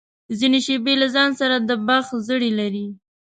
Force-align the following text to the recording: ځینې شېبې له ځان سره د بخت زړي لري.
ځینې 0.39 0.59
شېبې 0.65 0.93
له 1.01 1.07
ځان 1.15 1.29
سره 1.39 1.55
د 1.59 1.69
بخت 1.87 2.11
زړي 2.27 2.51
لري. 2.59 2.87